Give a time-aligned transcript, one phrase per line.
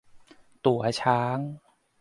[0.65, 1.39] ตั๋วช้าง